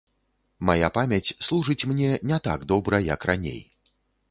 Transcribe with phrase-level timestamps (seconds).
[0.69, 3.63] Мая памяць служыць мне не так добра, як раней.